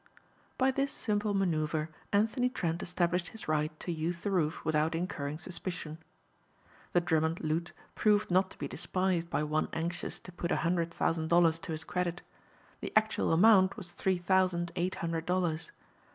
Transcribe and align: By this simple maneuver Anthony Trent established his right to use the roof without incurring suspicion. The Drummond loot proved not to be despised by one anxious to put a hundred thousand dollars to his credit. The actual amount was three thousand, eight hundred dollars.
By 0.57 0.71
this 0.71 0.91
simple 0.91 1.35
maneuver 1.35 1.91
Anthony 2.11 2.49
Trent 2.49 2.81
established 2.81 3.27
his 3.27 3.47
right 3.47 3.79
to 3.81 3.91
use 3.91 4.21
the 4.21 4.31
roof 4.31 4.65
without 4.65 4.95
incurring 4.95 5.37
suspicion. 5.37 5.99
The 6.93 7.01
Drummond 7.01 7.39
loot 7.41 7.71
proved 7.93 8.31
not 8.31 8.49
to 8.49 8.57
be 8.57 8.67
despised 8.67 9.29
by 9.29 9.43
one 9.43 9.67
anxious 9.73 10.17
to 10.21 10.31
put 10.31 10.51
a 10.51 10.55
hundred 10.65 10.91
thousand 10.91 11.27
dollars 11.27 11.59
to 11.59 11.71
his 11.71 11.83
credit. 11.83 12.23
The 12.79 12.91
actual 12.95 13.31
amount 13.31 13.77
was 13.77 13.91
three 13.91 14.17
thousand, 14.17 14.71
eight 14.75 14.95
hundred 14.95 15.27
dollars. 15.27 15.71